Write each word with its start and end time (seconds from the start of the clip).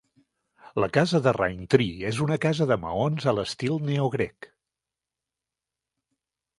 La 0.83 0.87
casa 0.95 1.21
Raintree 1.37 2.09
és 2.13 2.23
una 2.27 2.39
casa 2.47 2.69
de 2.73 2.79
maons 2.87 3.29
a 3.31 3.37
l'estil 3.41 3.79
neogrec. 3.87 4.53